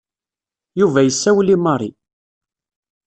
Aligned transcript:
Yuba 0.79 0.99
yessawel 1.03 1.49
i 1.55 1.57
Mary. 1.65 1.91